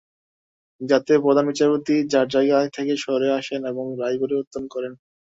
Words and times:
যাতে 0.81 1.13
প্রধান 1.19 1.45
বিচারপতি 1.49 1.95
তাঁর 2.11 2.27
জায়গা 2.35 2.57
থেকে 2.75 2.93
সরে 2.97 3.29
আসেন 3.39 3.61
এবং 3.65 3.85
রায় 3.99 4.17
পরিবর্তন 4.21 4.63
করেন। 4.73 4.93